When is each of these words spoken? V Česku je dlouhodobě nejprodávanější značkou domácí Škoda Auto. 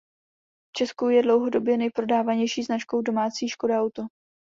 V 0.69 0.73
Česku 0.77 1.09
je 1.09 1.23
dlouhodobě 1.23 1.77
nejprodávanější 1.77 2.63
značkou 2.63 3.01
domácí 3.01 3.49
Škoda 3.49 3.81
Auto. 3.81 4.03